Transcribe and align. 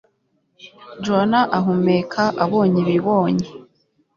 Joan 1.03 1.33
ahumeka 1.57 2.23
abonye 2.43 2.77
ibibonye 2.83 3.47